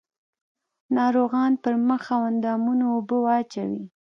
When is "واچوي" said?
3.25-3.81